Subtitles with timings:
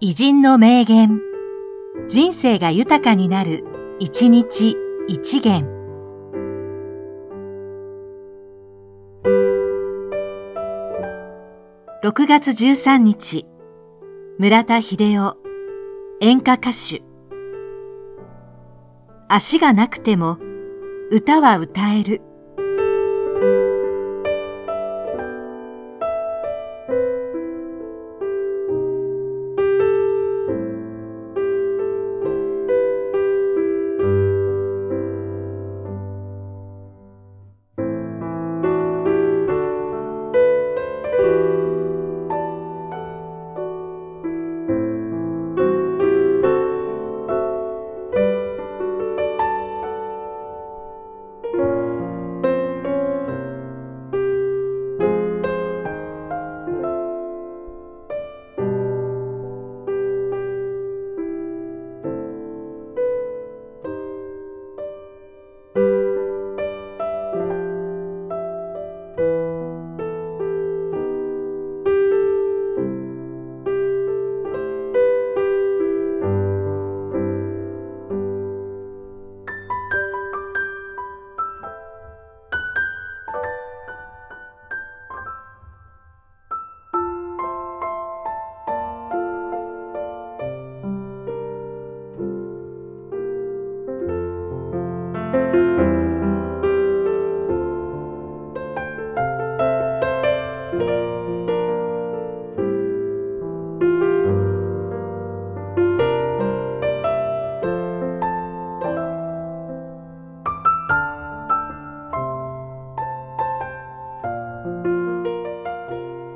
[0.00, 1.20] 偉人の名言。
[2.08, 3.64] 人生が豊かになる、
[3.98, 4.76] 一日
[5.08, 5.66] 一元。
[12.04, 13.44] 6月13日、
[14.38, 15.36] 村田秀夫、
[16.20, 17.02] 演歌歌手。
[19.26, 20.38] 足がなくても、
[21.10, 22.27] 歌は歌える。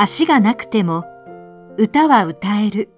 [0.00, 1.04] 足がなくても
[1.76, 2.97] 歌は歌える。